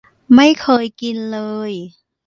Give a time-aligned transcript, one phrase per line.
[0.35, 1.39] ไม่เคยกินเล
[1.69, 1.71] ย